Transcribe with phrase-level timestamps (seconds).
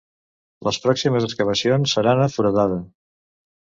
[0.67, 2.85] Les pròximes excavacions seran a Foradada.